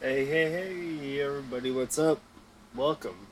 [0.00, 2.20] Hey, hey, hey, everybody, what's up?
[2.72, 3.26] Welcome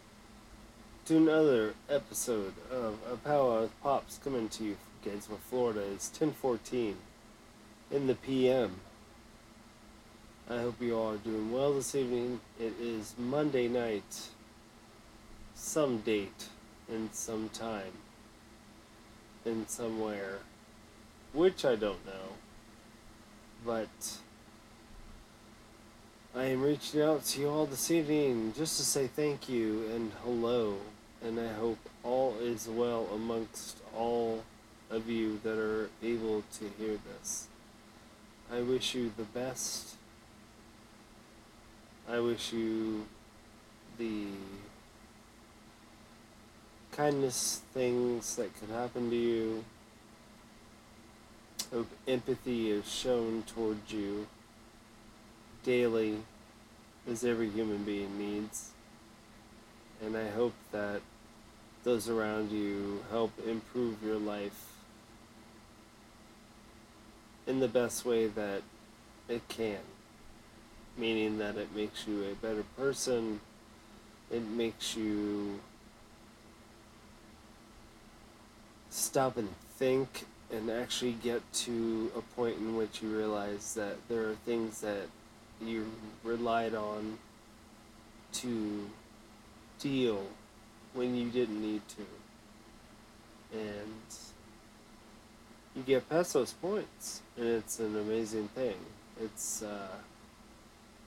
[1.04, 5.82] to another episode of A Power Pops coming to you from Gainesville, Florida.
[5.92, 6.96] It's 1014
[7.92, 8.80] in the PM.
[10.50, 12.40] I hope you all are doing well this evening.
[12.58, 14.30] It is Monday night,
[15.54, 16.48] some date,
[16.88, 17.92] in some time,
[19.45, 20.41] in somewhere,
[21.33, 22.34] which I don't know,
[23.64, 24.19] but
[26.37, 30.12] I am reaching out to you all this evening just to say thank you and
[30.22, 30.77] hello,
[31.24, 34.44] and I hope all is well amongst all
[34.91, 37.46] of you that are able to hear this.
[38.52, 39.94] I wish you the best.
[42.06, 43.06] I wish you
[43.96, 44.27] the
[46.92, 49.64] kindness things that could happen to you.
[51.72, 54.27] Hope empathy is shown towards you
[55.66, 56.16] daily
[57.11, 58.70] as every human being needs.
[60.03, 61.03] And I hope that
[61.83, 64.73] those around you help improve your life
[67.47, 68.62] in the best way that
[69.28, 69.81] it can.
[70.97, 73.41] Meaning that it makes you a better person,
[74.30, 75.58] it makes you
[78.91, 84.28] stop and think and actually get to a point in which you realize that there
[84.28, 85.08] are things that
[85.60, 85.86] you
[86.22, 87.18] relied on
[88.32, 88.90] to
[89.78, 90.26] deal
[90.94, 93.58] when you didn't need to.
[93.58, 94.02] And
[95.74, 98.77] you get past those points, and it's an amazing thing.
[99.20, 99.96] It's uh,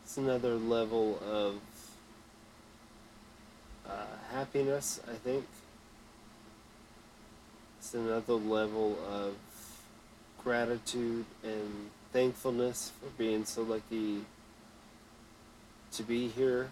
[0.03, 1.55] it's another level of
[3.87, 5.45] uh, happiness, I think.
[7.79, 9.35] It's another level of
[10.43, 14.25] gratitude and thankfulness for being so lucky
[15.93, 16.69] to be here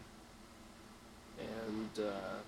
[1.39, 2.39] and uh,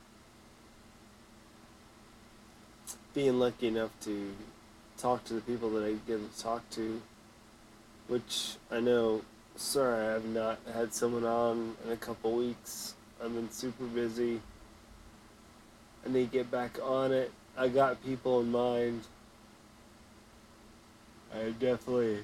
[3.13, 4.33] being lucky enough to
[4.97, 7.01] talk to the people that I get to talk to,
[8.07, 9.21] which I know,
[9.55, 12.95] sorry, I have not had someone on in a couple weeks.
[13.23, 14.39] I've been super busy.
[16.05, 17.31] I need to get back on it.
[17.57, 19.03] I got people in mind.
[21.33, 22.23] I definitely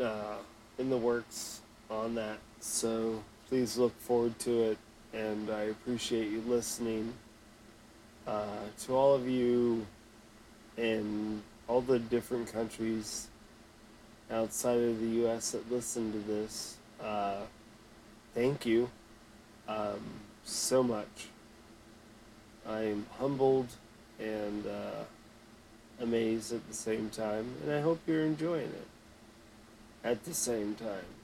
[0.00, 0.36] uh,
[0.78, 1.60] in the works
[1.92, 2.38] on that.
[2.60, 4.78] So please look forward to it,
[5.12, 7.12] and I appreciate you listening.
[8.26, 8.46] Uh,
[8.84, 9.84] to all of you
[10.76, 13.28] in all the different countries
[14.30, 15.50] outside of the U.S.
[15.50, 17.40] that listen to this, uh,
[18.34, 18.88] thank you
[19.68, 20.00] um,
[20.44, 21.28] so much.
[22.66, 23.68] I am humbled
[24.20, 25.04] and uh,
[26.00, 28.86] amazed at the same time, and I hope you're enjoying it
[30.04, 31.21] at the same time.